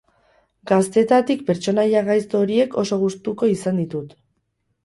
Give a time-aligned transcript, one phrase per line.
[0.71, 4.19] Gaztetatik pertsonaia gaizto horiek oso gustuko izan ditut.